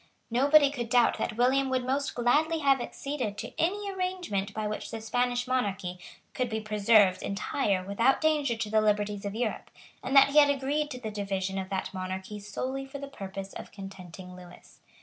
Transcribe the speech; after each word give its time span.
Nobody 0.31 0.71
could 0.71 0.89
doubt 0.89 1.19
that 1.19 1.37
William 1.37 1.69
would 1.69 1.85
most 1.85 2.15
gladly 2.15 2.57
have 2.61 2.81
acceded 2.81 3.37
to 3.37 3.53
any 3.61 3.87
arrangement 3.87 4.51
by 4.51 4.65
which 4.67 4.89
the 4.89 4.99
Spanish 4.99 5.47
monarchy, 5.47 5.99
could 6.33 6.49
be 6.49 6.59
preserved 6.59 7.21
entire 7.21 7.83
without 7.85 8.19
danger 8.19 8.55
to 8.57 8.69
the 8.71 8.81
liberties 8.81 9.25
of 9.25 9.35
Europe, 9.35 9.69
and 10.01 10.15
that 10.15 10.29
he 10.29 10.39
had 10.39 10.49
agreed 10.49 10.89
to 10.89 10.99
the 10.99 11.11
division 11.11 11.59
of 11.59 11.69
that 11.69 11.93
monarchy 11.93 12.39
solely 12.39 12.87
for 12.87 12.97
the 12.97 13.07
purpose 13.07 13.53
of 13.53 13.71
contenting 13.71 14.35
Lewis. 14.35 14.79